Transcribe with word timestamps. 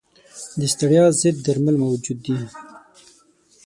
د 0.59 0.61
ستړیا 0.73 1.05
ضد 1.19 1.37
درمل 1.45 1.75
موجود 1.85 2.17
دي. 2.25 2.37